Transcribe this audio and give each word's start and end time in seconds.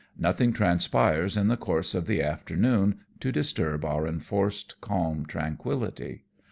Nothing 0.17 0.51
transpires 0.51 1.37
in 1.37 1.47
the 1.47 1.55
course 1.57 1.93
of 1.93 2.07
the 2.07 2.23
afternoon 2.23 3.01
to 3.19 3.31
disturb 3.31 3.85
our 3.85 4.07
enforced 4.07 4.81
calm 4.81 5.27
tranquillity. 5.27 6.23